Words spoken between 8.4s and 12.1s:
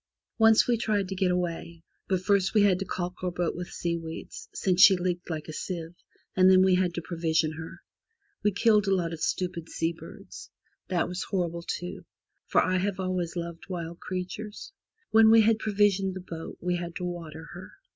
We killed a lot of stupid sea birds. That was horrible, too,